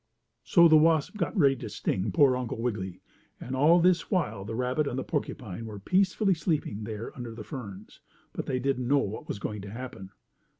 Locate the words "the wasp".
0.67-1.15